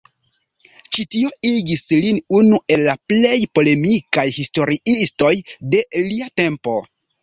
[0.95, 5.33] Ĉi tio igis lin unu el la plej polemikaj historiistoj
[5.73, 6.81] de lia tempo.